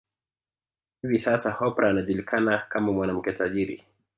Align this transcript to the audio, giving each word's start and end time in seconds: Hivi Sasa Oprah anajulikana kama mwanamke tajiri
Hivi 1.03 1.19
Sasa 1.19 1.57
Oprah 1.59 1.89
anajulikana 1.89 2.57
kama 2.69 2.91
mwanamke 2.91 3.33
tajiri 3.33 3.83